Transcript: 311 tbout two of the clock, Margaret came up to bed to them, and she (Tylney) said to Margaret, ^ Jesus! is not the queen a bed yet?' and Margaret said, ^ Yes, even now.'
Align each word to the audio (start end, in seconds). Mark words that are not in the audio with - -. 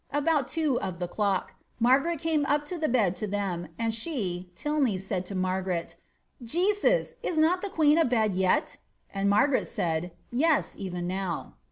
311 0.09 0.25
tbout 0.45 0.49
two 0.51 0.81
of 0.81 0.97
the 0.97 1.07
clock, 1.07 1.53
Margaret 1.79 2.17
came 2.17 2.43
up 2.47 2.65
to 2.65 2.79
bed 2.79 3.15
to 3.17 3.27
them, 3.27 3.67
and 3.77 3.93
she 3.93 4.49
(Tylney) 4.55 4.97
said 4.99 5.27
to 5.27 5.35
Margaret, 5.35 5.95
^ 6.43 6.43
Jesus! 6.47 7.13
is 7.21 7.37
not 7.37 7.61
the 7.61 7.69
queen 7.69 7.99
a 7.99 8.05
bed 8.05 8.33
yet?' 8.33 8.77
and 9.13 9.29
Margaret 9.29 9.67
said, 9.67 10.01
^ 10.03 10.11
Yes, 10.31 10.75
even 10.75 11.05
now.' 11.05 11.53